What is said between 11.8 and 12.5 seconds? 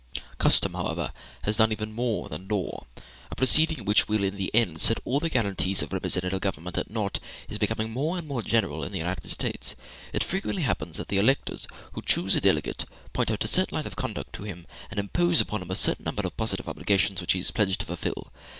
who choose a